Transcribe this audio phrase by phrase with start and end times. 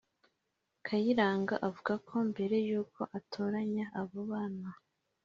[0.85, 4.69] Kayiranga avuga ko mbere y’uko atoranya abo bana